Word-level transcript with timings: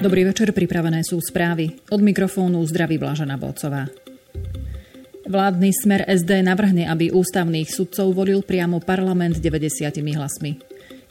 Dobrý 0.00 0.24
večer, 0.24 0.48
pripravené 0.56 1.04
sú 1.04 1.20
správy. 1.20 1.76
Od 1.92 2.00
mikrofónu 2.00 2.64
zdraví 2.64 2.96
Blažana 2.96 3.36
Bocová. 3.36 3.84
Vládny 5.28 5.76
smer 5.76 6.08
SD 6.08 6.40
navrhne, 6.40 6.88
aby 6.88 7.12
ústavných 7.12 7.68
sudcov 7.68 8.16
volil 8.16 8.40
priamo 8.40 8.80
parlament 8.80 9.36
90 9.36 9.92
hlasmi. 10.00 10.56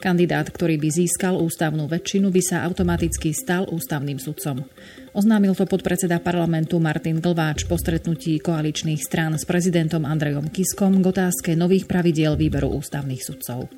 Kandidát, 0.02 0.50
ktorý 0.50 0.74
by 0.82 0.90
získal 0.90 1.38
ústavnú 1.38 1.86
väčšinu, 1.86 2.34
by 2.34 2.42
sa 2.42 2.66
automaticky 2.66 3.30
stal 3.30 3.70
ústavným 3.70 4.18
sudcom. 4.18 4.66
Oznámil 5.14 5.54
to 5.54 5.70
podpredseda 5.70 6.18
parlamentu 6.18 6.82
Martin 6.82 7.22
Glváč 7.22 7.70
po 7.70 7.78
stretnutí 7.78 8.42
koaličných 8.42 9.06
strán 9.06 9.38
s 9.38 9.46
prezidentom 9.46 10.02
Andrejom 10.02 10.50
Kiskom 10.50 10.98
k 10.98 11.06
otázke 11.14 11.54
nových 11.54 11.86
pravidiel 11.86 12.34
výberu 12.34 12.74
ústavných 12.74 13.22
sudcov. 13.22 13.70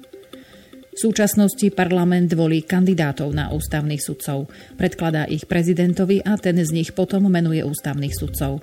V 0.92 0.98
súčasnosti 1.00 1.72
parlament 1.72 2.36
volí 2.36 2.60
kandidátov 2.68 3.32
na 3.32 3.48
ústavných 3.48 3.96
sudcov, 3.96 4.52
predkladá 4.76 5.24
ich 5.24 5.48
prezidentovi 5.48 6.20
a 6.20 6.36
ten 6.36 6.60
z 6.60 6.68
nich 6.68 6.92
potom 6.92 7.32
menuje 7.32 7.64
ústavných 7.64 8.12
sudcov. 8.12 8.60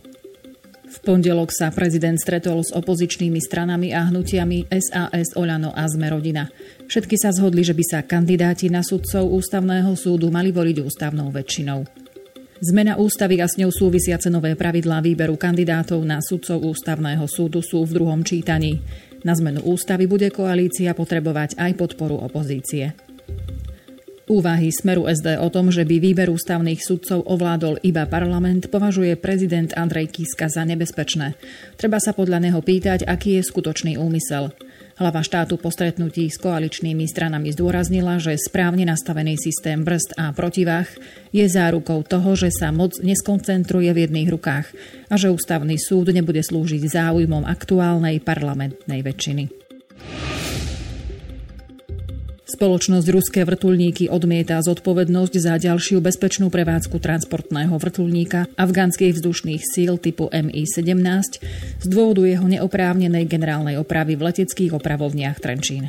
V 0.89 0.97
pondelok 1.01 1.49
sa 1.49 1.73
prezident 1.73 2.17
stretol 2.21 2.61
s 2.61 2.69
opozičnými 2.69 3.41
stranami 3.41 3.97
a 3.97 4.05
hnutiami 4.09 4.69
SAS, 4.69 5.33
Oľano 5.33 5.73
a 5.73 5.85
Zme 5.89 6.13
rodina. 6.13 6.49
Všetky 6.85 7.17
sa 7.17 7.33
zhodli, 7.33 7.65
že 7.65 7.73
by 7.73 7.83
sa 7.85 7.99
kandidáti 8.05 8.69
na 8.69 8.85
sudcov 8.85 9.25
ústavného 9.25 9.89
súdu 9.97 10.29
mali 10.29 10.53
voliť 10.53 10.85
ústavnou 10.85 11.33
väčšinou. 11.33 11.81
Zmena 12.61 12.99
ústavy 12.99 13.41
a 13.41 13.49
s 13.49 13.55
ňou 13.57 13.73
súvisiace 13.73 14.27
nové 14.27 14.53
pravidlá 14.53 15.01
výberu 15.01 15.33
kandidátov 15.33 16.03
na 16.05 16.21
sudcov 16.21 16.61
ústavného 16.61 17.25
súdu 17.25 17.65
sú 17.65 17.87
v 17.87 17.95
druhom 17.95 18.21
čítaní. 18.21 18.83
Na 19.27 19.35
zmenu 19.35 19.59
ústavy 19.67 20.07
bude 20.07 20.31
koalícia 20.31 20.95
potrebovať 20.95 21.59
aj 21.59 21.71
podporu 21.75 22.15
opozície. 22.19 22.95
Úvahy 24.29 24.69
Smeru 24.69 25.09
SD 25.09 25.41
o 25.41 25.49
tom, 25.49 25.73
že 25.73 25.81
by 25.89 25.97
výber 25.97 26.29
ústavných 26.29 26.85
sudcov 26.85 27.25
ovládol 27.25 27.81
iba 27.81 28.05
parlament, 28.05 28.69
považuje 28.69 29.17
prezident 29.17 29.73
Andrej 29.73 30.13
Kiska 30.13 30.45
za 30.45 30.61
nebezpečné. 30.69 31.33
Treba 31.81 31.97
sa 31.97 32.13
podľa 32.13 32.45
neho 32.45 32.61
pýtať, 32.61 33.09
aký 33.09 33.41
je 33.41 33.49
skutočný 33.49 33.97
úmysel. 33.97 34.53
Hlava 34.99 35.23
štátu 35.23 35.55
po 35.55 35.71
stretnutí 35.71 36.27
s 36.27 36.35
koaličnými 36.35 37.07
stranami 37.07 37.55
zdôraznila, 37.55 38.19
že 38.19 38.35
správne 38.35 38.83
nastavený 38.83 39.39
systém 39.39 39.79
brzd 39.79 40.19
a 40.19 40.35
protivách 40.35 40.91
je 41.31 41.47
zárukou 41.47 42.03
toho, 42.03 42.35
že 42.35 42.51
sa 42.51 42.75
moc 42.75 42.99
neskoncentruje 42.99 43.95
v 43.95 44.03
jedných 44.03 44.27
rukách 44.27 44.67
a 45.07 45.15
že 45.15 45.31
ústavný 45.31 45.79
súd 45.79 46.11
nebude 46.11 46.43
slúžiť 46.43 46.83
záujmom 46.83 47.47
aktuálnej 47.47 48.19
parlamentnej 48.19 48.99
väčšiny. 48.99 49.68
Spoločnosť 52.59 53.07
Ruské 53.15 53.47
vrtulníky 53.47 54.11
odmieta 54.11 54.59
zodpovednosť 54.59 55.33
za 55.39 55.55
ďalšiu 55.55 56.03
bezpečnú 56.03 56.51
prevádzku 56.51 56.99
transportného 56.99 57.71
vrtulníka 57.71 58.51
afgánskych 58.59 59.15
vzdušných 59.15 59.63
síl 59.63 59.95
typu 59.95 60.27
Mi-17 60.27 61.39
z 61.79 61.85
dôvodu 61.87 62.27
jeho 62.27 62.43
neoprávnenej 62.43 63.31
generálnej 63.31 63.79
opravy 63.79 64.19
v 64.19 64.27
leteckých 64.27 64.75
opravovniach 64.75 65.39
Trenčín. 65.39 65.87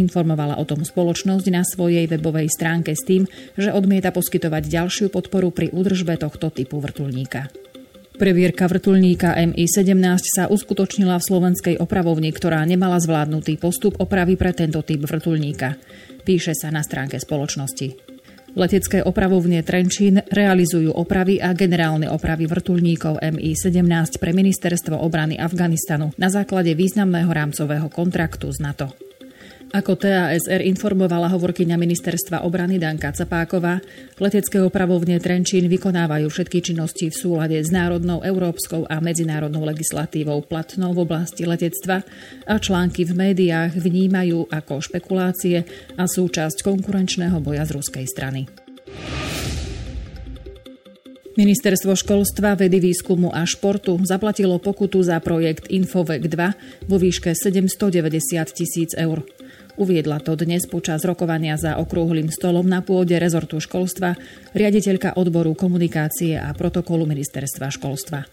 Informovala 0.00 0.56
o 0.56 0.64
tom 0.64 0.88
spoločnosť 0.88 1.46
na 1.52 1.68
svojej 1.68 2.08
webovej 2.08 2.48
stránke 2.48 2.96
s 2.96 3.04
tým, 3.04 3.28
že 3.60 3.68
odmieta 3.68 4.08
poskytovať 4.08 4.72
ďalšiu 4.72 5.06
podporu 5.12 5.52
pri 5.52 5.68
údržbe 5.68 6.16
tohto 6.16 6.48
typu 6.48 6.80
vrtulníka. 6.80 7.52
Previerka 8.20 8.68
vrtulníka 8.68 9.32
Mi-17 9.32 9.96
sa 10.20 10.44
uskutočnila 10.44 11.16
v 11.16 11.24
slovenskej 11.24 11.74
opravovni, 11.80 12.28
ktorá 12.36 12.60
nemala 12.68 13.00
zvládnutý 13.00 13.56
postup 13.56 13.96
opravy 13.96 14.36
pre 14.36 14.52
tento 14.52 14.84
typ 14.84 15.00
vrtulníka. 15.08 15.80
Píše 16.20 16.52
sa 16.52 16.68
na 16.68 16.84
stránke 16.84 17.16
spoločnosti. 17.16 17.96
Letecké 18.60 19.00
opravovne 19.00 19.64
Trenčín 19.64 20.20
realizujú 20.28 20.92
opravy 20.92 21.40
a 21.40 21.56
generálne 21.56 22.12
opravy 22.12 22.44
vrtulníkov 22.44 23.24
Mi-17 23.24 24.20
pre 24.20 24.36
ministerstvo 24.36 25.00
obrany 25.00 25.40
Afganistanu 25.40 26.12
na 26.20 26.28
základe 26.28 26.76
významného 26.76 27.32
rámcového 27.32 27.88
kontraktu 27.88 28.52
z 28.52 28.60
NATO. 28.60 29.09
Ako 29.70 29.94
TASR 29.94 30.66
informovala 30.66 31.30
hovorkyňa 31.30 31.78
ministerstva 31.78 32.42
obrany 32.42 32.82
Danka 32.82 33.14
Capáková, 33.14 33.78
letecké 34.18 34.58
opravovne 34.58 35.22
Trenčín 35.22 35.70
vykonávajú 35.70 36.26
všetky 36.26 36.58
činnosti 36.58 37.06
v 37.06 37.14
súlade 37.14 37.54
s 37.54 37.70
národnou, 37.70 38.18
európskou 38.18 38.90
a 38.90 38.98
medzinárodnou 38.98 39.62
legislatívou 39.62 40.42
platnou 40.42 40.90
v 40.90 41.06
oblasti 41.06 41.46
letectva 41.46 42.02
a 42.50 42.58
články 42.58 43.06
v 43.06 43.14
médiách 43.14 43.78
vnímajú 43.78 44.50
ako 44.50 44.82
špekulácie 44.82 45.62
a 45.94 46.02
súčasť 46.02 46.66
konkurenčného 46.66 47.38
boja 47.38 47.62
z 47.62 47.70
ruskej 47.78 48.10
strany. 48.10 48.50
Ministerstvo 51.38 51.94
školstva, 51.94 52.58
vedy, 52.58 52.82
výskumu 52.82 53.30
a 53.30 53.46
športu 53.46 54.02
zaplatilo 54.02 54.58
pokutu 54.58 54.98
za 55.06 55.22
projekt 55.22 55.70
Infovek 55.70 56.26
2 56.26 56.90
vo 56.90 56.98
výške 56.98 57.38
790 57.38 58.50
tisíc 58.50 58.98
eur. 58.98 59.22
Uviedla 59.78 60.18
to 60.18 60.34
dnes 60.34 60.66
počas 60.66 61.06
rokovania 61.06 61.54
za 61.54 61.78
okrúhlym 61.78 62.32
stolom 62.32 62.66
na 62.66 62.82
pôde 62.82 63.14
rezortu 63.20 63.62
školstva 63.62 64.18
riaditeľka 64.56 65.14
odboru 65.14 65.54
komunikácie 65.54 66.34
a 66.34 66.50
protokolu 66.56 67.06
ministerstva 67.06 67.70
školstva. 67.70 68.26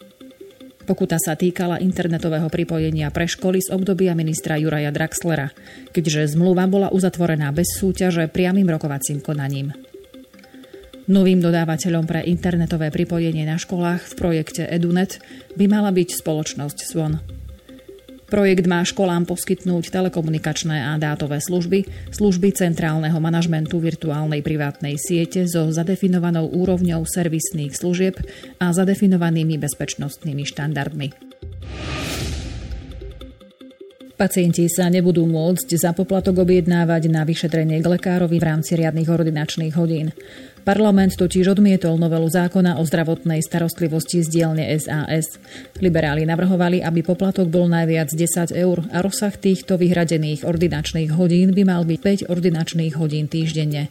Pokuta 0.88 1.20
sa 1.20 1.36
týkala 1.36 1.84
internetového 1.84 2.48
pripojenia 2.48 3.12
pre 3.12 3.28
školy 3.28 3.60
z 3.60 3.76
obdobia 3.76 4.16
ministra 4.16 4.56
Juraja 4.56 4.90
Draxlera, 4.90 5.52
keďže 5.92 6.40
zmluva 6.40 6.64
bola 6.66 6.88
uzatvorená 6.96 7.52
bez 7.52 7.76
súťaže 7.76 8.32
priamým 8.32 8.72
rokovacím 8.72 9.20
konaním. 9.20 9.76
Novým 11.12 11.44
dodávateľom 11.44 12.08
pre 12.08 12.24
internetové 12.28 12.92
pripojenie 12.92 13.44
na 13.44 13.60
školách 13.60 14.04
v 14.12 14.14
projekte 14.16 14.64
EduNet 14.64 15.20
by 15.60 15.68
mala 15.68 15.92
byť 15.92 16.24
spoločnosť 16.24 16.80
Swan. 16.84 17.37
Projekt 18.28 18.68
má 18.68 18.84
školám 18.84 19.24
poskytnúť 19.24 19.88
telekomunikačné 19.88 20.92
a 20.92 21.00
dátové 21.00 21.40
služby, 21.40 22.12
služby 22.12 22.52
centrálneho 22.52 23.16
manažmentu 23.24 23.80
virtuálnej 23.80 24.44
privátnej 24.44 25.00
siete 25.00 25.48
so 25.48 25.72
zadefinovanou 25.72 26.52
úrovňou 26.52 27.08
servisných 27.08 27.72
služieb 27.72 28.20
a 28.60 28.76
zadefinovanými 28.76 29.56
bezpečnostnými 29.56 30.44
štandardmi. 30.44 31.08
Pacienti 34.20 34.68
sa 34.68 34.92
nebudú 34.92 35.24
môcť 35.24 35.80
za 35.80 35.96
poplatok 35.96 36.44
objednávať 36.44 37.08
na 37.08 37.24
vyšetrenie 37.24 37.80
k 37.80 37.88
lekárovi 37.88 38.44
v 38.44 38.48
rámci 38.50 38.76
riadnych 38.76 39.08
ordinačných 39.08 39.72
hodín. 39.80 40.12
Parlament 40.68 41.16
totiž 41.16 41.56
odmietol 41.56 41.96
novelu 41.96 42.28
zákona 42.28 42.76
o 42.76 42.84
zdravotnej 42.84 43.40
starostlivosti 43.40 44.20
z 44.20 44.28
dielne 44.28 44.68
SAS. 44.76 45.40
Liberáli 45.80 46.28
navrhovali, 46.28 46.84
aby 46.84 47.08
poplatok 47.08 47.48
bol 47.48 47.72
najviac 47.72 48.12
10 48.12 48.52
eur 48.52 48.84
a 48.92 49.00
rozsah 49.00 49.32
týchto 49.32 49.80
vyhradených 49.80 50.44
ordinačných 50.44 51.16
hodín 51.16 51.56
by 51.56 51.64
mal 51.64 51.88
byť 51.88 52.28
5 52.28 52.36
ordinačných 52.36 53.00
hodín 53.00 53.32
týždenne. 53.32 53.88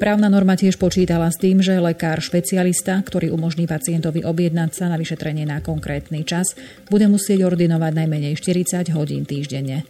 Právna 0.00 0.32
norma 0.32 0.56
tiež 0.56 0.80
počítala 0.80 1.28
s 1.28 1.36
tým, 1.36 1.60
že 1.60 1.76
lekár 1.76 2.24
špecialista, 2.24 2.96
ktorý 3.04 3.28
umožní 3.28 3.68
pacientovi 3.68 4.24
objednať 4.24 4.72
sa 4.72 4.88
na 4.88 4.96
vyšetrenie 4.96 5.44
na 5.44 5.60
konkrétny 5.60 6.24
čas, 6.24 6.56
bude 6.88 7.12
musieť 7.12 7.44
ordinovať 7.44 7.92
najmenej 7.92 8.40
40 8.40 8.88
hodín 8.96 9.28
týždenne. 9.28 9.84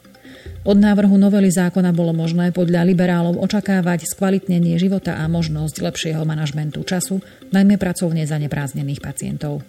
Od 0.67 0.75
návrhu 0.75 1.15
novely 1.15 1.47
zákona 1.47 1.95
bolo 1.95 2.11
možné 2.11 2.51
podľa 2.51 2.83
liberálov 2.83 3.39
očakávať 3.39 4.11
skvalitnenie 4.11 4.75
života 4.83 5.15
a 5.15 5.31
možnosť 5.31 5.79
lepšieho 5.79 6.27
manažmentu 6.27 6.83
času, 6.83 7.23
najmä 7.55 7.79
pracovne 7.79 8.27
zaneprázdnených 8.27 8.99
pacientov. 8.99 9.63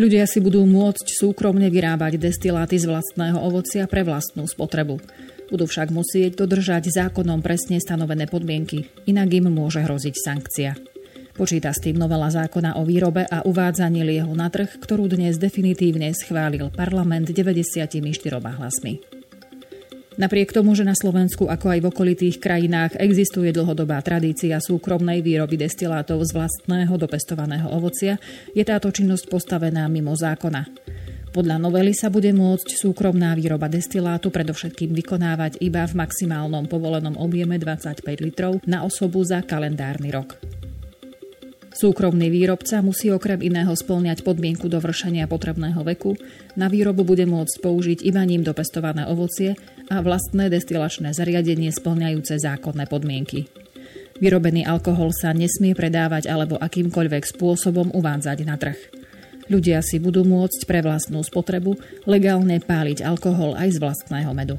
Ľudia 0.00 0.24
si 0.24 0.40
budú 0.40 0.64
môcť 0.64 1.04
súkromne 1.04 1.68
vyrábať 1.68 2.16
destiláty 2.16 2.80
z 2.80 2.88
vlastného 2.88 3.44
ovocia 3.44 3.84
pre 3.84 4.08
vlastnú 4.08 4.48
spotrebu. 4.48 4.96
Budú 5.52 5.68
však 5.68 5.92
musieť 5.92 6.40
dodržať 6.40 6.88
zákonom 6.88 7.44
presne 7.44 7.76
stanovené 7.76 8.24
podmienky, 8.24 8.88
inak 9.04 9.28
im 9.36 9.52
môže 9.52 9.84
hroziť 9.84 10.14
sankcia. 10.16 10.72
Počíta 11.38 11.70
s 11.70 11.78
tým 11.78 11.94
novela 11.94 12.26
zákona 12.26 12.74
o 12.76 12.82
výrobe 12.82 13.22
a 13.22 13.46
uvádzaní 13.46 14.02
liehu 14.02 14.34
na 14.34 14.50
trh, 14.50 14.74
ktorú 14.74 15.06
dnes 15.06 15.38
definitívne 15.38 16.10
schválil 16.10 16.66
parlament 16.74 17.30
94 17.30 17.94
hlasmi. 18.34 18.98
Napriek 20.18 20.50
tomu, 20.50 20.74
že 20.74 20.82
na 20.82 20.98
Slovensku 20.98 21.46
ako 21.46 21.66
aj 21.70 21.78
v 21.78 21.88
okolitých 21.94 22.42
krajinách 22.42 22.98
existuje 22.98 23.54
dlhodobá 23.54 24.02
tradícia 24.02 24.58
súkromnej 24.58 25.22
výroby 25.22 25.54
destilátov 25.62 26.26
z 26.26 26.34
vlastného 26.34 26.98
dopestovaného 26.98 27.70
ovocia, 27.70 28.18
je 28.50 28.66
táto 28.66 28.90
činnosť 28.90 29.30
postavená 29.30 29.86
mimo 29.86 30.18
zákona. 30.18 30.66
Podľa 31.30 31.62
novely 31.62 31.94
sa 31.94 32.10
bude 32.10 32.34
môcť 32.34 32.74
súkromná 32.74 33.38
výroba 33.38 33.70
destilátu 33.70 34.34
predovšetkým 34.34 34.90
vykonávať 34.90 35.62
iba 35.62 35.86
v 35.86 36.02
maximálnom 36.02 36.66
povolenom 36.66 37.14
objeme 37.14 37.62
25 37.62 38.26
litrov 38.26 38.58
na 38.66 38.82
osobu 38.82 39.22
za 39.22 39.38
kalendárny 39.46 40.10
rok. 40.10 40.57
Súkromný 41.68 42.32
výrobca 42.32 42.80
musí 42.80 43.12
okrem 43.12 43.44
iného 43.44 43.70
splňať 43.76 44.24
podmienku 44.24 44.66
dovršenia 44.72 45.28
potrebného 45.28 45.84
veku, 45.84 46.16
na 46.56 46.66
výrobu 46.66 47.04
bude 47.04 47.28
môcť 47.28 47.60
použiť 47.60 47.98
iba 48.08 48.24
ním 48.24 48.40
dopestované 48.40 49.04
ovocie 49.04 49.54
a 49.92 50.00
vlastné 50.00 50.48
destilačné 50.48 51.12
zariadenie 51.12 51.68
splňajúce 51.68 52.40
zákonné 52.40 52.88
podmienky. 52.88 53.52
Vyrobený 54.18 54.66
alkohol 54.66 55.14
sa 55.14 55.30
nesmie 55.30 55.78
predávať 55.78 56.26
alebo 56.26 56.58
akýmkoľvek 56.58 57.22
spôsobom 57.22 57.94
uvádzať 57.94 58.38
na 58.42 58.58
trh. 58.58 58.78
Ľudia 59.48 59.80
si 59.80 59.96
budú 59.96 60.26
môcť 60.28 60.68
pre 60.68 60.84
vlastnú 60.84 61.24
spotrebu 61.24 61.78
legálne 62.04 62.60
páliť 62.60 63.00
alkohol 63.00 63.56
aj 63.56 63.76
z 63.76 63.78
vlastného 63.80 64.32
medu. 64.36 64.56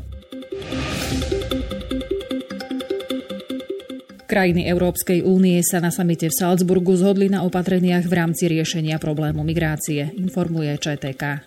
Krajiny 4.29 4.69
Európskej 4.69 5.25
únie 5.25 5.57
sa 5.65 5.81
na 5.81 5.89
samite 5.89 6.29
v 6.29 6.37
Salzburgu 6.37 6.93
zhodli 6.93 7.33
na 7.33 7.41
opatreniach 7.49 8.05
v 8.05 8.13
rámci 8.13 8.45
riešenia 8.45 9.01
problému 9.01 9.41
migrácie, 9.41 10.13
informuje 10.21 10.69
ČTK. 10.77 11.41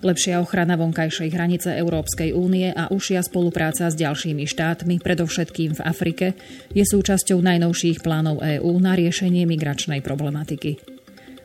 Lepšia 0.00 0.40
ochrana 0.40 0.80
vonkajšej 0.80 1.28
hranice 1.36 1.76
Európskej 1.76 2.32
únie 2.32 2.72
a 2.72 2.88
užšia 2.88 3.20
spolupráca 3.20 3.92
s 3.92 4.00
ďalšími 4.00 4.48
štátmi, 4.48 4.96
predovšetkým 4.96 5.76
v 5.76 5.84
Afrike, 5.84 6.26
je 6.72 6.88
súčasťou 6.88 7.36
najnovších 7.36 8.00
plánov 8.00 8.40
EÚ 8.40 8.72
na 8.80 8.96
riešenie 8.96 9.44
migračnej 9.44 10.00
problematiky. 10.00 10.80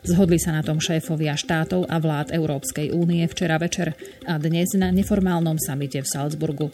Zhodli 0.08 0.40
sa 0.40 0.56
na 0.56 0.64
tom 0.64 0.80
šéfovia 0.80 1.36
štátov 1.36 1.84
a 1.84 2.00
vlád 2.00 2.32
Európskej 2.32 2.96
únie 2.96 3.28
včera 3.28 3.60
večer 3.60 3.92
a 4.24 4.40
dnes 4.40 4.72
na 4.72 4.88
neformálnom 4.88 5.60
samite 5.60 6.00
v 6.00 6.08
Salzburgu. 6.08 6.72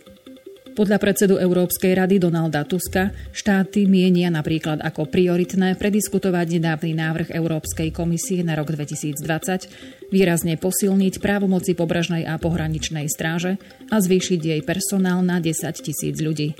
Podľa 0.78 1.02
predsedu 1.02 1.42
Európskej 1.42 1.90
rady 1.90 2.22
Donalda 2.22 2.62
Tuska 2.62 3.10
štáty 3.34 3.90
mienia 3.90 4.30
napríklad 4.30 4.78
ako 4.78 5.10
prioritné 5.10 5.74
prediskutovať 5.74 6.54
nedávny 6.54 6.94
návrh 6.94 7.28
Európskej 7.34 7.90
komisie 7.90 8.46
na 8.46 8.54
rok 8.54 8.70
2020, 8.70 9.18
výrazne 10.14 10.54
posilniť 10.54 11.18
právomoci 11.18 11.74
pobrežnej 11.74 12.30
a 12.30 12.38
pohraničnej 12.38 13.10
stráže 13.10 13.58
a 13.90 13.98
zvýšiť 13.98 14.38
jej 14.38 14.60
personál 14.62 15.18
na 15.26 15.42
10 15.42 15.66
tisíc 15.82 16.14
ľudí. 16.22 16.54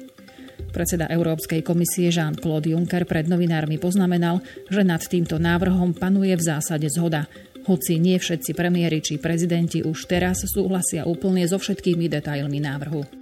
Predseda 0.74 1.06
Európskej 1.06 1.62
komisie 1.62 2.10
Jean-Claude 2.10 2.74
Juncker 2.74 3.06
pred 3.06 3.30
novinármi 3.30 3.78
poznamenal, 3.78 4.42
že 4.66 4.82
nad 4.82 4.98
týmto 4.98 5.38
návrhom 5.38 5.94
panuje 5.94 6.34
v 6.34 6.42
zásade 6.42 6.90
zhoda, 6.90 7.30
hoci 7.70 8.02
nie 8.02 8.18
všetci 8.18 8.50
premiéry 8.50 8.98
či 8.98 9.22
prezidenti 9.22 9.86
už 9.86 10.10
teraz 10.10 10.42
súhlasia 10.42 11.06
úplne 11.06 11.46
so 11.46 11.62
všetkými 11.62 12.10
detailmi 12.10 12.58
návrhu. 12.58 13.17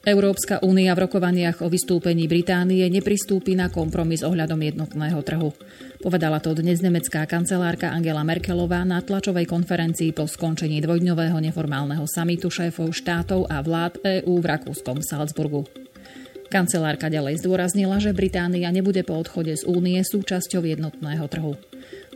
Európska 0.00 0.64
únia 0.64 0.96
v 0.96 1.04
rokovaniach 1.04 1.60
o 1.60 1.68
vystúpení 1.68 2.24
Británie 2.24 2.88
nepristúpi 2.88 3.52
na 3.52 3.68
kompromis 3.68 4.24
ohľadom 4.24 4.56
jednotného 4.56 5.20
trhu. 5.20 5.52
Povedala 6.00 6.40
to 6.40 6.56
dnes 6.56 6.80
nemecká 6.80 7.28
kancelárka 7.28 7.92
Angela 7.92 8.24
Merkelová 8.24 8.80
na 8.88 9.04
tlačovej 9.04 9.44
konferencii 9.44 10.16
po 10.16 10.24
skončení 10.24 10.80
dvojdňového 10.80 11.36
neformálneho 11.44 12.08
samitu 12.08 12.48
šéfov 12.48 12.96
štátov 12.96 13.52
a 13.52 13.60
vlád 13.60 14.00
EÚ 14.24 14.40
v 14.40 14.48
Rakúskom 14.48 15.04
Salzburgu. 15.04 15.68
Kancelárka 16.48 17.12
ďalej 17.12 17.44
zdôraznila, 17.44 18.00
že 18.00 18.16
Británia 18.16 18.72
nebude 18.72 19.04
po 19.04 19.20
odchode 19.20 19.52
z 19.52 19.68
únie 19.68 20.00
súčasťou 20.00 20.64
jednotného 20.64 21.28
trhu. 21.28 21.60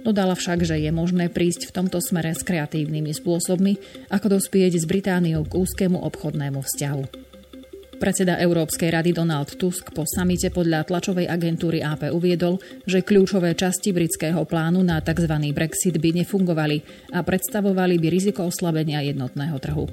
Dodala 0.01 0.33
však, 0.33 0.65
že 0.65 0.81
je 0.81 0.89
možné 0.89 1.29
prísť 1.29 1.69
v 1.69 1.85
tomto 1.85 2.01
smere 2.01 2.33
s 2.33 2.41
kreatívnymi 2.49 3.13
spôsobmi, 3.13 3.77
ako 4.09 4.41
dospieť 4.41 4.81
s 4.81 4.89
Britániou 4.89 5.45
k 5.45 5.53
úzkému 5.53 6.01
obchodnému 6.01 6.65
vzťahu. 6.65 7.34
Predseda 7.95 8.37
Európskej 8.43 8.91
rady 8.91 9.11
Donald 9.15 9.55
Tusk 9.55 9.95
po 9.95 10.03
samite 10.03 10.51
podľa 10.51 10.85
tlačovej 10.85 11.31
agentúry 11.31 11.81
AP 11.81 12.11
uviedol, 12.11 12.59
že 12.85 13.07
kľúčové 13.07 13.55
časti 13.55 13.95
britského 13.95 14.43
plánu 14.43 14.83
na 14.83 14.99
tzv. 14.99 15.31
Brexit 15.55 15.97
by 16.03 16.11
nefungovali 16.25 16.83
a 17.15 17.23
predstavovali 17.23 17.97
by 18.03 18.07
riziko 18.11 18.51
oslabenia 18.51 19.01
jednotného 19.07 19.57
trhu. 19.63 19.87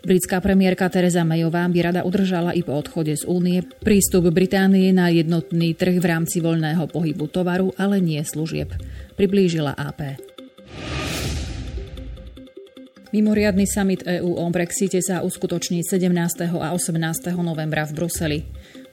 Britská 0.00 0.40
premiérka 0.40 0.88
Teresa 0.88 1.28
Mayová 1.28 1.68
by 1.68 1.78
rada 1.84 2.00
udržala 2.08 2.56
i 2.56 2.64
po 2.64 2.72
odchode 2.72 3.12
z 3.12 3.28
únie 3.28 3.60
prístup 3.84 4.32
Británie 4.32 4.96
na 4.96 5.12
jednotný 5.12 5.76
trh 5.76 6.00
v 6.00 6.06
rámci 6.08 6.40
voľného 6.40 6.88
pohybu 6.88 7.28
tovaru, 7.28 7.76
ale 7.76 8.00
nie 8.00 8.24
služieb. 8.24 8.72
Priblížila 9.20 9.76
AP. 9.76 10.29
Mimoriadny 13.10 13.66
summit 13.66 14.06
EÚ 14.06 14.38
o 14.38 14.46
Brexite 14.54 15.02
sa 15.02 15.26
uskutoční 15.26 15.82
17. 15.82 16.46
a 16.46 16.70
18. 16.70 16.94
novembra 17.42 17.82
v 17.82 17.98
Bruseli. 17.98 18.38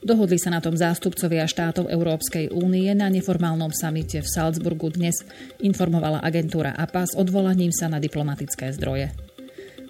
Dohodli 0.02 0.42
sa 0.42 0.50
na 0.50 0.58
tom 0.58 0.74
zástupcovia 0.74 1.46
štátov 1.46 1.86
Európskej 1.86 2.50
únie 2.50 2.90
na 2.98 3.06
neformálnom 3.14 3.70
samite 3.70 4.18
v 4.18 4.26
Salzburgu 4.26 4.90
dnes, 4.90 5.22
informovala 5.62 6.18
agentúra 6.18 6.74
APA 6.74 7.06
s 7.06 7.14
odvolaním 7.14 7.70
sa 7.70 7.86
na 7.86 8.02
diplomatické 8.02 8.74
zdroje. 8.74 9.14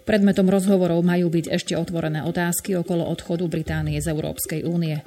Predmetom 0.05 0.53
rozhovorov 0.53 1.01
majú 1.01 1.33
byť 1.33 1.49
ešte 1.49 1.73
otvorené 1.73 2.21
otázky 2.21 2.77
okolo 2.77 3.09
odchodu 3.09 3.49
Británie 3.49 3.97
z 3.97 4.13
Európskej 4.13 4.69
únie. 4.69 5.01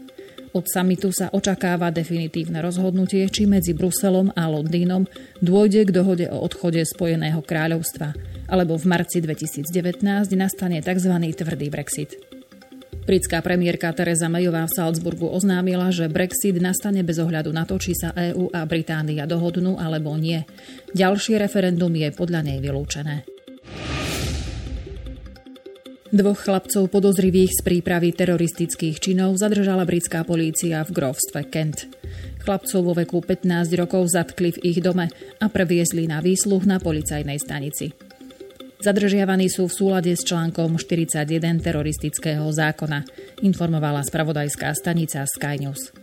Od 0.57 0.65
samitu 0.65 1.13
sa 1.13 1.29
očakáva 1.29 1.94
definitívne 1.94 2.57
rozhodnutie, 2.57 3.29
či 3.29 3.45
medzi 3.45 3.77
Bruselom 3.77 4.33
a 4.33 4.50
Londýnom 4.50 5.06
dôjde 5.45 5.85
k 5.85 5.94
dohode 5.94 6.25
o 6.25 6.41
odchode 6.41 6.81
Spojeného 6.81 7.45
kráľovstva, 7.45 8.17
alebo 8.51 8.75
v 8.75 8.86
marci 8.92 9.24
2019 9.24 10.03
nastane 10.36 10.83
tzv. 10.83 11.13
tvrdý 11.31 11.71
Brexit. 11.71 12.19
Britská 13.01 13.42
premiérka 13.42 13.89
Teresa 13.98 14.30
Mayová 14.30 14.68
v 14.69 14.75
Salzburgu 14.77 15.25
oznámila, 15.25 15.89
že 15.89 16.06
Brexit 16.12 16.62
nastane 16.62 17.01
bez 17.01 17.18
ohľadu 17.18 17.50
na 17.50 17.65
to, 17.65 17.81
či 17.81 17.98
sa 17.98 18.13
EÚ 18.13 18.53
a 18.53 18.62
Británia 18.69 19.25
dohodnú 19.25 19.80
alebo 19.80 20.13
nie. 20.19 20.45
Ďalšie 20.94 21.42
referendum 21.42 21.89
je 21.95 22.13
podľa 22.13 22.45
nej 22.45 22.59
vylúčené. 22.62 23.25
Dvoch 26.12 26.44
chlapcov 26.44 26.92
podozrivých 26.92 27.56
z 27.56 27.59
prípravy 27.63 28.12
teroristických 28.12 29.00
činov 29.00 29.39
zadržala 29.39 29.88
britská 29.88 30.27
polícia 30.27 30.83
v 30.83 30.92
grovstve 30.92 31.48
Kent. 31.48 31.88
Chlapcov 32.44 32.83
vo 32.83 32.92
veku 32.92 33.24
15 33.24 33.48
rokov 33.80 34.12
zatkli 34.12 34.51
v 34.51 34.75
ich 34.75 34.80
dome 34.83 35.07
a 35.39 35.45
previezli 35.48 36.12
na 36.12 36.19
výsluh 36.19 36.68
na 36.68 36.83
policajnej 36.83 37.39
stanici. 37.39 38.10
Zadržiavaní 38.81 39.45
sú 39.45 39.69
v 39.69 39.77
súlade 39.77 40.09
s 40.09 40.25
článkom 40.25 40.81
41 40.81 41.61
teroristického 41.61 42.49
zákona, 42.49 43.05
informovala 43.45 44.01
spravodajská 44.01 44.73
stanica 44.73 45.21
Sky 45.29 45.61
News. 45.61 45.93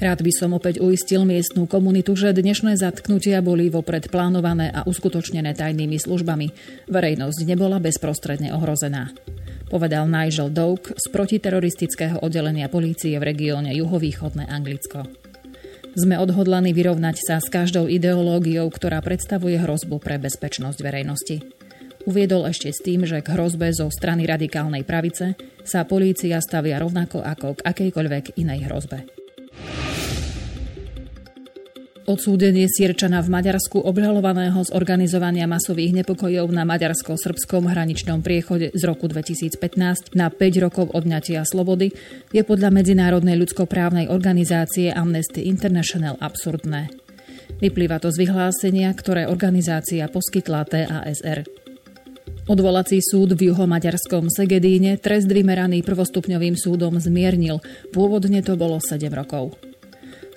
Rád 0.00 0.24
by 0.24 0.32
som 0.32 0.56
opäť 0.56 0.80
uistil 0.80 1.28
miestnú 1.28 1.68
komunitu, 1.68 2.16
že 2.16 2.32
dnešné 2.32 2.80
zatknutia 2.80 3.44
boli 3.44 3.68
vopred 3.68 4.08
plánované 4.08 4.72
a 4.72 4.88
uskutočnené 4.88 5.52
tajnými 5.56 6.00
službami. 6.00 6.56
Verejnosť 6.88 7.38
nebola 7.44 7.76
bezprostredne 7.84 8.56
ohrozená 8.56 9.12
povedal 9.66 10.06
Nigel 10.06 10.48
Doak 10.48 10.94
z 10.94 11.06
protiteroristického 11.10 12.22
oddelenia 12.22 12.70
polície 12.70 13.18
v 13.18 13.28
regióne 13.34 13.74
juhovýchodné 13.74 14.46
Anglicko. 14.46 15.04
Sme 15.96 16.20
odhodlaní 16.20 16.76
vyrovnať 16.76 17.16
sa 17.24 17.36
s 17.40 17.48
každou 17.48 17.88
ideológiou, 17.88 18.68
ktorá 18.68 19.00
predstavuje 19.00 19.56
hrozbu 19.56 19.96
pre 19.96 20.20
bezpečnosť 20.20 20.78
verejnosti. 20.84 21.55
Uviedol 22.06 22.46
ešte 22.46 22.70
s 22.70 22.78
tým, 22.78 23.02
že 23.02 23.18
k 23.18 23.34
hrozbe 23.34 23.66
zo 23.74 23.90
strany 23.90 24.30
radikálnej 24.30 24.86
pravice 24.86 25.34
sa 25.66 25.82
polícia 25.82 26.38
stavia 26.38 26.78
rovnako 26.78 27.18
ako 27.18 27.58
k 27.58 27.66
akejkoľvek 27.66 28.38
inej 28.38 28.70
hrozbe. 28.70 29.10
Odsúdenie 32.06 32.70
Sierčana 32.70 33.18
v 33.18 33.34
Maďarsku 33.34 33.82
obžalovaného 33.82 34.62
z 34.62 34.70
organizovania 34.70 35.50
masových 35.50 35.90
nepokojov 35.90 36.46
na 36.54 36.62
maďarsko-srbskom 36.62 37.66
hraničnom 37.66 38.22
priechode 38.22 38.70
z 38.70 38.82
roku 38.86 39.10
2015 39.10 40.14
na 40.14 40.30
5 40.30 40.62
rokov 40.62 40.94
odňatia 40.94 41.42
slobody 41.42 41.90
je 42.30 42.42
podľa 42.46 42.70
Medzinárodnej 42.70 43.34
ľudskoprávnej 43.34 44.06
organizácie 44.06 44.94
Amnesty 44.94 45.50
International 45.50 46.14
absurdné. 46.22 46.94
Vyplýva 47.58 47.98
to 47.98 48.14
z 48.14 48.22
vyhlásenia, 48.22 48.94
ktoré 48.94 49.26
organizácia 49.26 50.06
poskytla 50.06 50.62
TASR. 50.62 51.65
Odvolací 52.46 53.02
súd 53.02 53.34
v 53.34 53.50
juhomaďarskom 53.50 54.30
Segedíne 54.30 55.02
trest 55.02 55.26
vymeraný 55.26 55.82
prvostupňovým 55.82 56.54
súdom 56.54 56.94
zmiernil. 56.94 57.58
Pôvodne 57.90 58.38
to 58.38 58.54
bolo 58.54 58.78
7 58.78 59.02
rokov. 59.10 59.58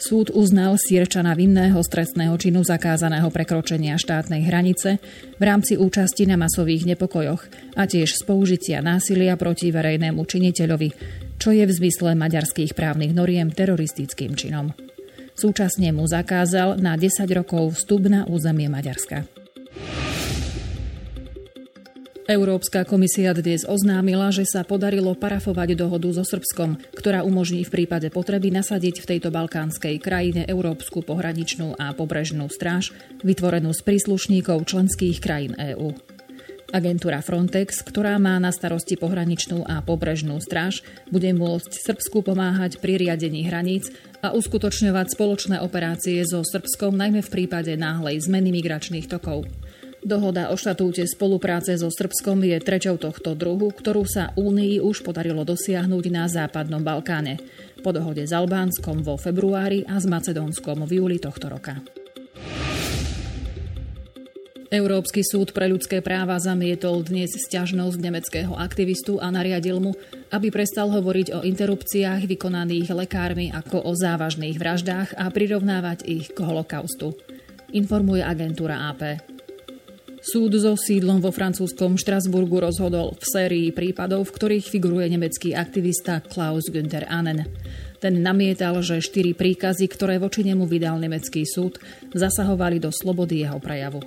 Súd 0.01 0.33
uznal 0.33 0.81
Sierčana 0.81 1.37
vinného 1.37 1.77
stresného 1.85 2.33
činu 2.41 2.65
zakázaného 2.65 3.29
prekročenia 3.29 3.93
štátnej 4.01 4.41
hranice 4.41 4.97
v 5.37 5.43
rámci 5.45 5.77
účasti 5.77 6.25
na 6.25 6.33
masových 6.33 6.97
nepokojoch 6.97 7.45
a 7.77 7.85
tiež 7.85 8.17
z 8.17 8.21
použitia 8.25 8.81
násilia 8.81 9.37
proti 9.37 9.69
verejnému 9.69 10.25
činiteľovi, 10.25 10.89
čo 11.37 11.53
je 11.53 11.61
v 11.61 11.75
zmysle 11.77 12.17
maďarských 12.17 12.73
právnych 12.73 13.13
noriem 13.13 13.53
teroristickým 13.53 14.33
činom. 14.33 14.73
Súčasne 15.37 15.93
mu 15.93 16.09
zakázal 16.09 16.81
na 16.81 16.97
10 16.97 17.21
rokov 17.37 17.77
vstup 17.77 18.09
na 18.09 18.25
územie 18.25 18.65
Maďarska. 18.65 19.38
Európska 22.29 22.85
komisia 22.85 23.33
dnes 23.33 23.65
oznámila, 23.65 24.29
že 24.29 24.45
sa 24.45 24.61
podarilo 24.61 25.17
parafovať 25.17 25.73
dohodu 25.73 26.13
so 26.13 26.21
Srbskom, 26.21 26.77
ktorá 26.93 27.25
umožní 27.25 27.65
v 27.65 27.73
prípade 27.73 28.13
potreby 28.13 28.53
nasadiť 28.53 29.01
v 29.01 29.09
tejto 29.17 29.33
balkánskej 29.33 29.97
krajine 29.97 30.45
Európsku 30.45 31.01
pohraničnú 31.01 31.73
a 31.81 31.89
pobrežnú 31.97 32.45
stráž, 32.53 32.93
vytvorenú 33.25 33.73
z 33.73 33.81
príslušníkov 33.81 34.61
členských 34.61 35.17
krajín 35.17 35.57
EÚ. 35.57 35.97
Agentúra 36.69 37.25
Frontex, 37.25 37.81
ktorá 37.81 38.21
má 38.21 38.37
na 38.37 38.53
starosti 38.53 38.93
pohraničnú 38.93 39.65
a 39.65 39.81
pobrežnú 39.81 40.37
stráž, 40.37 40.85
bude 41.09 41.33
môcť 41.33 41.81
Srbsku 41.81 42.21
pomáhať 42.21 42.77
pri 42.77 43.01
riadení 43.01 43.49
hraníc 43.49 43.89
a 44.21 44.37
uskutočňovať 44.37 45.17
spoločné 45.17 45.65
operácie 45.65 46.21
so 46.29 46.45
Srbskom 46.45 46.93
najmä 46.93 47.25
v 47.25 47.33
prípade 47.33 47.73
náhlej 47.73 48.21
zmeny 48.21 48.53
migračných 48.53 49.09
tokov. 49.09 49.49
Dohoda 50.09 50.49
o 50.49 50.57
štatúte 50.57 51.05
spolupráce 51.05 51.77
so 51.77 51.85
Srbskom 51.85 52.41
je 52.41 52.57
trečou 52.57 52.97
tohto 52.97 53.37
druhu, 53.37 53.69
ktorú 53.69 54.09
sa 54.09 54.33
Únii 54.33 54.81
už 54.81 55.05
podarilo 55.05 55.45
dosiahnuť 55.45 56.05
na 56.09 56.25
Západnom 56.25 56.81
Balkáne. 56.81 57.37
Po 57.85 57.93
dohode 57.93 58.25
s 58.25 58.33
Albánskom 58.33 59.05
vo 59.05 59.21
februári 59.21 59.85
a 59.85 60.01
s 60.01 60.09
Macedónskom 60.09 60.89
v 60.89 60.97
júli 60.97 61.21
tohto 61.21 61.53
roka. 61.53 61.77
Európsky 64.73 65.21
súd 65.21 65.53
pre 65.53 65.69
ľudské 65.69 66.01
práva 66.01 66.41
zamietol 66.41 67.05
dnes 67.05 67.29
sťažnosť 67.29 68.01
nemeckého 68.01 68.57
aktivistu 68.57 69.21
a 69.21 69.29
nariadil 69.29 69.77
mu, 69.77 69.93
aby 70.33 70.49
prestal 70.49 70.89
hovoriť 70.89 71.37
o 71.37 71.45
interrupciách 71.45 72.25
vykonaných 72.25 72.97
lekármi 72.97 73.53
ako 73.53 73.85
o 73.85 73.93
závažných 73.93 74.57
vraždách 74.57 75.21
a 75.21 75.29
prirovnávať 75.29 76.01
ich 76.09 76.33
k 76.33 76.41
holokaustu. 76.41 77.13
Informuje 77.77 78.25
agentúra 78.25 78.89
AP. 78.89 79.37
Súd 80.19 80.51
so 80.59 80.75
sídlom 80.75 81.23
vo 81.23 81.31
francúzskom 81.31 81.95
Štrasburgu 81.95 82.59
rozhodol 82.59 83.15
v 83.15 83.23
sérii 83.23 83.67
prípadov, 83.71 84.27
v 84.27 84.35
ktorých 84.35 84.67
figuruje 84.67 85.07
nemecký 85.15 85.55
aktivista 85.55 86.19
Klaus 86.19 86.67
Günther 86.67 87.07
Annen. 87.07 87.47
Ten 88.03 88.19
namietal, 88.19 88.83
že 88.83 88.99
štyri 88.99 89.31
príkazy, 89.31 89.87
ktoré 89.87 90.19
voči 90.19 90.43
nemu 90.43 90.67
vydal 90.67 90.99
nemecký 90.99 91.47
súd, 91.47 91.79
zasahovali 92.11 92.83
do 92.83 92.91
slobody 92.91 93.47
jeho 93.47 93.63
prejavu. 93.63 94.03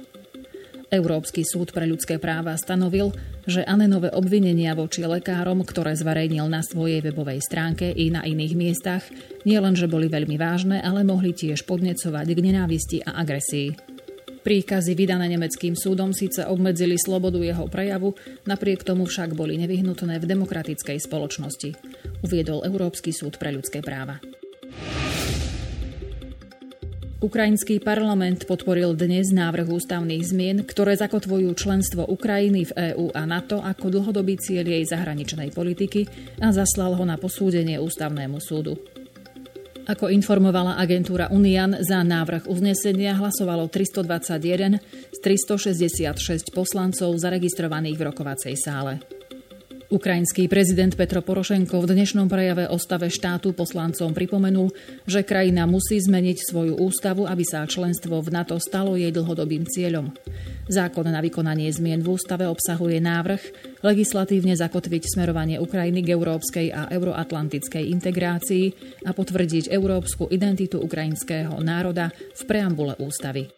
Európsky 0.93 1.49
súd 1.49 1.73
pre 1.73 1.89
ľudské 1.89 2.21
práva 2.21 2.53
stanovil, 2.61 3.17
že 3.49 3.65
Anenové 3.65 4.13
obvinenia 4.13 4.77
voči 4.77 5.01
lekárom, 5.09 5.65
ktoré 5.65 5.97
zverejnil 5.97 6.45
na 6.53 6.61
svojej 6.61 7.01
webovej 7.01 7.41
stránke 7.41 7.89
i 7.89 8.13
na 8.13 8.21
iných 8.21 8.53
miestach, 8.53 9.05
nielenže 9.49 9.89
boli 9.89 10.13
veľmi 10.13 10.37
vážne, 10.37 10.85
ale 10.85 11.09
mohli 11.09 11.33
tiež 11.33 11.65
podnecovať 11.65 12.27
k 12.37 12.41
nenávisti 12.45 12.99
a 13.09 13.17
agresii. 13.25 13.92
Príkazy 14.53 14.93
vydané 14.93 15.33
nemeckým 15.33 15.73
súdom 15.73 16.13
síce 16.13 16.45
obmedzili 16.45 17.01
slobodu 17.01 17.41
jeho 17.41 17.73
prejavu, 17.73 18.13
napriek 18.45 18.85
tomu 18.85 19.09
však 19.09 19.33
boli 19.33 19.57
nevyhnutné 19.57 20.21
v 20.21 20.29
demokratickej 20.29 21.01
spoločnosti, 21.01 21.73
uviedol 22.21 22.61
Európsky 22.69 23.17
súd 23.17 23.41
pre 23.41 23.49
ľudské 23.49 23.81
práva. 23.81 24.21
Ukrajinský 27.25 27.81
parlament 27.81 28.45
podporil 28.45 28.93
dnes 28.93 29.33
návrh 29.33 29.73
ústavných 29.73 30.21
zmien, 30.21 30.69
ktoré 30.69 31.01
zakotvujú 31.01 31.49
členstvo 31.57 32.05
Ukrajiny 32.13 32.69
v 32.69 32.93
EÚ 32.93 33.09
a 33.17 33.25
NATO 33.25 33.65
ako 33.65 33.89
dlhodobý 33.89 34.37
cieľ 34.37 34.69
jej 34.69 34.85
zahraničnej 34.85 35.49
politiky 35.49 36.05
a 36.45 36.53
zaslal 36.53 36.93
ho 36.93 37.05
na 37.09 37.17
posúdenie 37.17 37.81
ústavnému 37.81 38.37
súdu. 38.37 38.77
Ako 39.83 40.07
informovala 40.15 40.79
agentúra 40.79 41.27
Unian, 41.35 41.75
za 41.83 42.07
návrh 42.07 42.47
uznesenia 42.47 43.19
hlasovalo 43.19 43.67
321 43.67 44.79
z 45.11 45.19
366 45.19 46.55
poslancov 46.55 47.11
zaregistrovaných 47.19 47.99
v 47.99 48.03
rokovacej 48.07 48.55
sále. 48.55 49.03
Ukrajinský 49.93 50.49
prezident 50.49 50.89
Petro 50.97 51.21
Porošenko 51.21 51.85
v 51.85 51.93
dnešnom 51.93 52.25
prejave 52.25 52.65
o 52.65 52.81
stave 52.81 53.13
štátu 53.13 53.53
poslancom 53.53 54.17
pripomenul, 54.17 54.73
že 55.05 55.21
krajina 55.21 55.69
musí 55.69 56.01
zmeniť 56.01 56.49
svoju 56.49 56.81
ústavu, 56.81 57.29
aby 57.29 57.45
sa 57.45 57.69
členstvo 57.69 58.25
v 58.25 58.33
NATO 58.33 58.57
stalo 58.57 58.97
jej 58.97 59.13
dlhodobým 59.13 59.69
cieľom. 59.69 60.09
Zákon 60.73 61.05
na 61.05 61.21
vykonanie 61.21 61.69
zmien 61.69 62.01
v 62.01 62.17
ústave 62.17 62.49
obsahuje 62.49 63.05
návrh 63.05 63.43
legislatívne 63.85 64.57
zakotviť 64.57 65.13
smerovanie 65.13 65.61
Ukrajiny 65.61 66.01
k 66.01 66.17
európskej 66.17 66.67
a 66.73 66.89
euroatlantickej 66.89 67.93
integrácii 67.93 68.65
a 69.05 69.13
potvrdiť 69.13 69.69
európsku 69.69 70.25
identitu 70.33 70.81
ukrajinského 70.81 71.61
národa 71.61 72.09
v 72.17 72.43
preambule 72.49 72.97
ústavy. 72.97 73.53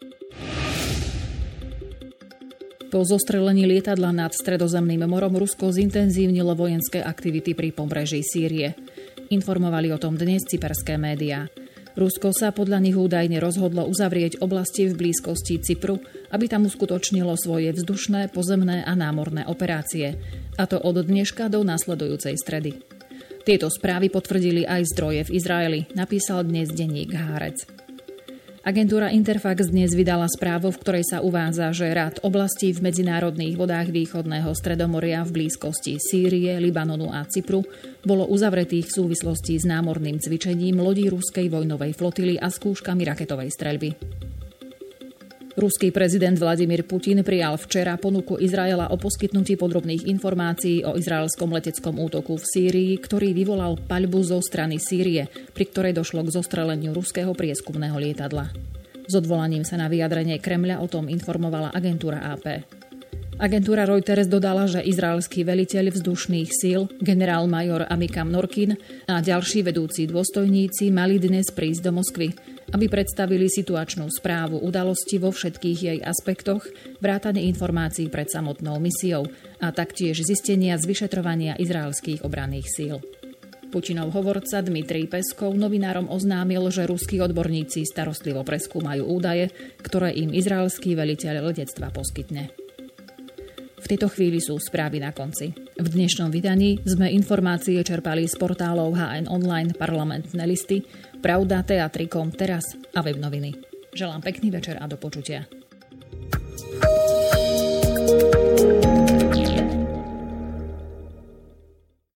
Po 2.94 3.02
zostrelení 3.02 3.66
lietadla 3.66 4.14
nad 4.14 4.30
stredozemným 4.30 5.10
morom 5.10 5.34
Rusko 5.34 5.74
zintenzívnilo 5.74 6.54
vojenské 6.54 7.02
aktivity 7.02 7.50
pri 7.50 7.74
pobreží 7.74 8.22
Sýrie. 8.22 8.78
Informovali 9.34 9.90
o 9.90 9.98
tom 9.98 10.14
dnes 10.14 10.46
cyperské 10.46 10.94
médiá. 10.94 11.50
Rusko 11.98 12.30
sa 12.30 12.54
podľa 12.54 12.78
nich 12.78 12.94
údajne 12.94 13.42
rozhodlo 13.42 13.82
uzavrieť 13.90 14.38
oblasti 14.38 14.86
v 14.86 14.94
blízkosti 14.94 15.58
Cypru, 15.58 15.98
aby 16.30 16.46
tam 16.46 16.70
uskutočnilo 16.70 17.34
svoje 17.34 17.74
vzdušné, 17.74 18.30
pozemné 18.30 18.86
a 18.86 18.94
námorné 18.94 19.42
operácie. 19.50 20.14
A 20.54 20.70
to 20.70 20.78
od 20.78 21.02
dneška 21.02 21.50
do 21.50 21.66
nasledujúcej 21.66 22.38
stredy. 22.38 22.78
Tieto 23.42 23.74
správy 23.74 24.06
potvrdili 24.06 24.70
aj 24.70 24.94
zdroje 24.94 25.26
v 25.26 25.34
Izraeli, 25.34 25.80
napísal 25.98 26.46
dnes 26.46 26.70
denník 26.70 27.10
Hárec. 27.10 27.83
Agentúra 28.64 29.12
Interfax 29.12 29.68
dnes 29.68 29.92
vydala 29.92 30.24
správu, 30.24 30.72
v 30.72 30.80
ktorej 30.80 31.04
sa 31.04 31.20
uvádza, 31.20 31.68
že 31.76 31.84
rad 31.92 32.16
oblastí 32.24 32.72
v 32.72 32.88
medzinárodných 32.88 33.60
vodách 33.60 33.92
východného 33.92 34.48
Stredomoria 34.56 35.20
v 35.20 35.36
blízkosti 35.36 36.00
Sýrie, 36.00 36.56
Libanonu 36.64 37.12
a 37.12 37.28
Cypru 37.28 37.60
bolo 38.08 38.24
uzavretých 38.24 38.88
v 38.88 38.96
súvislosti 39.04 39.60
s 39.60 39.68
námorným 39.68 40.16
cvičením 40.16 40.80
lodí 40.80 41.12
ruskej 41.12 41.52
vojnovej 41.52 41.92
flotily 41.92 42.40
a 42.40 42.48
skúškami 42.48 43.04
raketovej 43.04 43.52
streľby. 43.52 43.88
Ruský 45.64 45.96
prezident 45.96 46.36
Vladimír 46.36 46.84
Putin 46.84 47.24
prijal 47.24 47.56
včera 47.56 47.96
ponuku 47.96 48.36
Izraela 48.36 48.92
o 48.92 49.00
poskytnutí 49.00 49.56
podrobných 49.56 50.04
informácií 50.12 50.84
o 50.84 50.92
izraelskom 50.92 51.48
leteckom 51.48 52.04
útoku 52.04 52.36
v 52.36 52.44
Sýrii, 52.44 52.92
ktorý 53.00 53.32
vyvolal 53.32 53.80
paľbu 53.80 54.20
zo 54.28 54.44
strany 54.44 54.76
Sýrie, 54.76 55.24
pri 55.56 55.64
ktorej 55.64 55.96
došlo 55.96 56.20
k 56.28 56.36
zostreleniu 56.36 56.92
ruského 56.92 57.32
prieskumného 57.32 57.96
lietadla. 57.96 58.52
S 59.08 59.16
odvolaním 59.16 59.64
sa 59.64 59.80
na 59.80 59.88
vyjadrenie 59.88 60.36
Kremľa 60.36 60.84
o 60.84 60.86
tom 60.92 61.08
informovala 61.08 61.72
agentúra 61.72 62.20
AP. 62.36 62.60
Agentúra 63.40 63.88
Reuters 63.88 64.28
dodala, 64.28 64.68
že 64.68 64.84
izraelský 64.84 65.48
veliteľ 65.48 65.96
vzdušných 65.96 66.50
síl, 66.52 66.92
generál 67.00 67.48
major 67.48 67.88
Amikam 67.88 68.28
Norkin 68.28 68.76
a 69.08 69.24
ďalší 69.24 69.64
vedúci 69.64 70.04
dôstojníci 70.12 70.92
mali 70.92 71.16
dnes 71.16 71.48
prísť 71.48 71.88
do 71.88 71.96
Moskvy, 71.96 72.53
aby 72.74 72.90
predstavili 72.90 73.46
situačnú 73.46 74.10
správu 74.10 74.58
udalosti 74.58 75.22
vo 75.22 75.30
všetkých 75.30 75.78
jej 75.78 75.98
aspektoch, 76.02 76.66
vrátane 76.98 77.38
informácií 77.46 78.10
pred 78.10 78.26
samotnou 78.26 78.82
misiou 78.82 79.30
a 79.62 79.70
taktiež 79.70 80.26
zistenia 80.26 80.74
z 80.74 80.90
vyšetrovania 80.90 81.54
izraelských 81.54 82.26
obranných 82.26 82.66
síl. 82.66 82.98
Putinov 83.70 84.14
hovorca 84.14 84.62
Dmitrij 84.62 85.10
Peskov 85.10 85.54
novinárom 85.54 86.06
oznámil, 86.06 86.62
že 86.70 86.86
ruskí 86.86 87.18
odborníci 87.18 87.82
starostlivo 87.86 88.46
preskúmajú 88.46 89.02
údaje, 89.02 89.50
ktoré 89.82 90.14
im 90.14 90.30
izraelský 90.30 90.94
veliteľ 90.94 91.50
letectva 91.50 91.90
poskytne. 91.90 92.54
V 93.84 93.86
tejto 93.90 94.08
chvíli 94.08 94.40
sú 94.40 94.56
správy 94.56 94.96
na 94.96 95.12
konci. 95.12 95.52
V 95.76 95.88
dnešnom 95.90 96.32
vydaní 96.32 96.80
sme 96.88 97.10
informácie 97.12 97.76
čerpali 97.84 98.24
z 98.24 98.32
portálov 98.38 98.96
HN 98.96 99.28
Online, 99.28 99.76
parlamentné 99.76 100.40
listy, 100.48 100.80
Pravda, 101.24 101.64
teatrikom, 101.64 102.36
teraz 102.36 102.76
a 102.92 103.00
webnoviny. 103.00 103.56
Želám 103.96 104.20
pekný 104.20 104.52
večer 104.52 104.76
a 104.76 104.84
do 104.84 105.00
počutia. 105.00 105.48